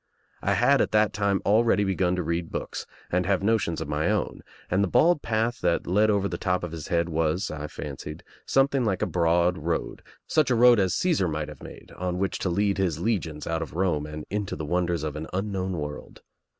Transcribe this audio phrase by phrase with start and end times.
[0.41, 4.09] I had at that time already begun to read books and have notions of my
[4.09, 7.67] own and the bald path that led over the top of his head was, I
[7.67, 12.17] fancied, something like a broad road, such a road as Caesar might have made on
[12.17, 15.27] which to lead his legions 'i .out of Rome and into the wonders of an
[15.33, 16.23] unknown world.